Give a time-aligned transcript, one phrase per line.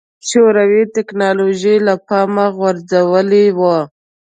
[0.29, 3.77] شوروي ټکنالوژي له پامه غورځولې وه.